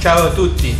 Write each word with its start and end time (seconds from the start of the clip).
Ciao 0.00 0.28
a 0.28 0.30
tutti 0.30 0.74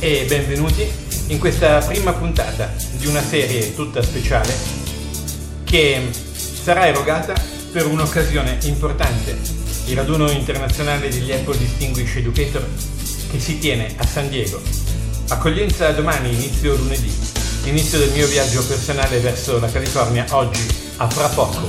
e 0.00 0.26
benvenuti 0.28 0.86
in 1.28 1.38
questa 1.38 1.78
prima 1.78 2.12
puntata 2.12 2.70
di 2.92 3.06
una 3.06 3.22
serie 3.22 3.74
tutta 3.74 4.02
speciale 4.02 4.54
che 5.64 6.10
sarà 6.12 6.86
erogata 6.86 7.32
per 7.72 7.86
un'occasione 7.86 8.58
importante, 8.64 9.34
il 9.86 9.96
raduno 9.96 10.30
internazionale 10.30 11.08
degli 11.08 11.32
Apple 11.32 11.56
Distinguished 11.56 12.18
Educator 12.18 12.68
che 13.30 13.40
si 13.40 13.58
tiene 13.58 13.94
a 13.96 14.06
San 14.06 14.28
Diego. 14.28 14.60
Accoglienza 15.28 15.90
domani, 15.92 16.34
inizio 16.34 16.76
lunedì, 16.76 17.10
inizio 17.64 17.96
del 17.96 18.10
mio 18.10 18.26
viaggio 18.26 18.62
personale 18.66 19.20
verso 19.20 19.58
la 19.58 19.70
California 19.70 20.26
oggi, 20.32 20.66
a 20.98 21.08
fra 21.08 21.28
poco. 21.28 21.66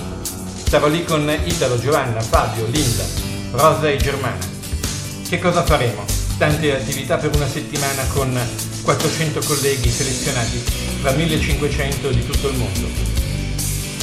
Sarò 0.68 0.88
lì 0.88 1.06
con 1.06 1.26
Italo, 1.46 1.80
Giovanna, 1.80 2.20
Fabio, 2.20 2.66
Linda, 2.66 3.06
Rosa 3.52 3.90
e 3.90 3.96
Germana. 3.96 4.46
Che 5.26 5.40
cosa 5.40 5.64
faremo? 5.64 6.15
Tante 6.38 6.76
attività 6.76 7.16
per 7.16 7.34
una 7.34 7.48
settimana 7.48 8.04
con 8.08 8.38
400 8.84 9.40
colleghi 9.46 9.90
selezionati 9.90 10.62
tra 11.02 11.12
1500 11.12 12.10
di 12.10 12.26
tutto 12.26 12.50
il 12.50 12.58
mondo. 12.58 12.88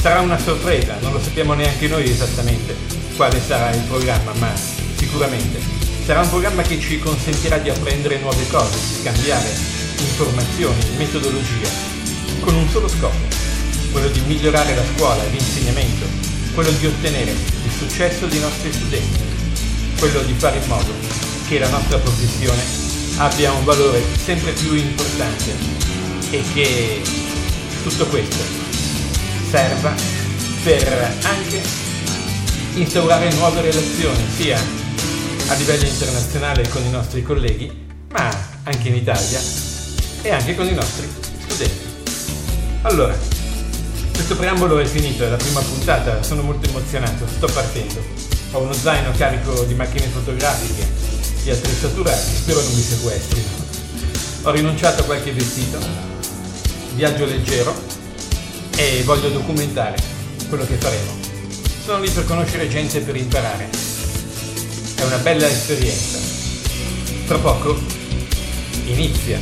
Sarà 0.01 0.19
una 0.21 0.39
sorpresa, 0.39 0.97
non 1.01 1.11
lo 1.11 1.21
sappiamo 1.21 1.53
neanche 1.53 1.87
noi 1.87 2.09
esattamente 2.09 2.75
quale 3.15 3.39
sarà 3.39 3.69
il 3.75 3.83
programma, 3.83 4.33
ma 4.39 4.51
sicuramente 4.97 5.59
sarà 6.05 6.21
un 6.21 6.29
programma 6.29 6.63
che 6.63 6.79
ci 6.79 6.97
consentirà 6.97 7.59
di 7.59 7.69
apprendere 7.69 8.17
nuove 8.17 8.47
cose, 8.49 8.79
di 8.79 9.01
scambiare 9.01 9.49
informazioni, 9.99 10.83
metodologia, 10.97 11.69
con 12.39 12.55
un 12.55 12.67
solo 12.69 12.87
scopo, 12.87 13.27
quello 13.91 14.07
di 14.07 14.21
migliorare 14.21 14.73
la 14.73 14.83
scuola 14.95 15.23
e 15.23 15.29
l'insegnamento, 15.29 16.07
quello 16.55 16.71
di 16.71 16.87
ottenere 16.87 17.29
il 17.29 17.71
successo 17.77 18.25
dei 18.25 18.39
nostri 18.39 18.73
studenti, 18.73 19.19
quello 19.99 20.21
di 20.23 20.33
fare 20.33 20.57
in 20.57 20.67
modo 20.67 21.22
che 21.53 21.59
la 21.59 21.69
nostra 21.69 21.99
professione 21.99 22.63
abbia 23.17 23.51
un 23.51 23.63
valore 23.63 24.03
sempre 24.17 24.53
più 24.53 24.73
importante 24.73 25.53
e 26.31 26.43
che 26.51 26.99
tutto 27.83 28.07
questo 28.07 28.41
serva 29.51 29.93
per 30.63 31.15
anche 31.21 31.61
instaurare 32.73 33.31
nuove 33.33 33.61
relazioni 33.61 34.25
sia 34.35 34.59
a 35.47 35.53
livello 35.53 35.85
internazionale 35.85 36.67
con 36.69 36.83
i 36.85 36.89
nostri 36.89 37.21
colleghi, 37.21 37.71
ma 38.09 38.35
anche 38.63 38.87
in 38.87 38.95
Italia 38.95 39.39
e 40.23 40.31
anche 40.31 40.55
con 40.55 40.65
i 40.65 40.73
nostri 40.73 41.07
studenti. 41.47 41.85
Allora, 42.81 43.15
questo 44.11 44.35
preambolo 44.35 44.79
è 44.79 44.85
finito, 44.85 45.23
è 45.23 45.29
la 45.29 45.35
prima 45.35 45.59
puntata, 45.59 46.23
sono 46.23 46.41
molto 46.41 46.67
emozionato, 46.67 47.27
sto 47.27 47.45
partendo. 47.45 48.31
Ho 48.53 48.61
uno 48.61 48.73
zaino 48.73 49.11
carico 49.11 49.63
di 49.65 49.75
macchine 49.75 50.07
fotografiche, 50.07 51.02
di 51.43 51.51
attrezzatura 51.51 52.11
che 52.11 52.35
spero 52.35 52.61
non 52.61 52.73
mi 52.73 52.81
sequestrino. 52.81 53.47
Ho 54.43 54.51
rinunciato 54.51 55.01
a 55.01 55.05
qualche 55.05 55.33
vestito, 55.33 55.77
viaggio 56.95 57.25
leggero 57.25 57.75
e 58.75 59.03
voglio 59.03 59.29
documentare 59.29 59.97
quello 60.47 60.65
che 60.65 60.75
faremo. 60.75 61.19
Sono 61.83 61.99
lì 61.99 62.09
per 62.09 62.25
conoscere 62.25 62.69
gente 62.69 62.99
e 62.99 63.01
per 63.01 63.15
imparare. 63.17 63.69
È 64.95 65.03
una 65.03 65.17
bella 65.17 65.47
esperienza. 65.47 66.17
Tra 67.27 67.37
poco 67.39 67.77
inizia. 68.85 69.39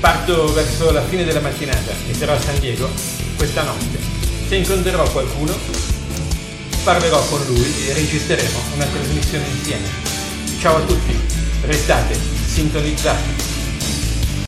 Parto 0.00 0.52
verso 0.52 0.90
la 0.92 1.02
fine 1.02 1.24
della 1.24 1.40
mattinata 1.40 1.92
e 2.08 2.14
sarò 2.14 2.32
a 2.32 2.40
San 2.40 2.58
Diego 2.58 2.88
questa 3.36 3.62
notte. 3.62 3.98
Se 4.48 4.56
incontrerò 4.56 5.10
qualcuno, 5.10 5.52
parlerò 6.84 7.18
con 7.28 7.42
lui 7.46 7.88
e 7.88 7.94
registreremo 7.94 8.58
una 8.74 8.84
trasmissione 8.84 9.46
insieme. 9.48 9.88
Ciao 10.58 10.76
a 10.76 10.80
tutti, 10.80 11.18
restate 11.62 12.14
sintonizzati. 12.14 13.53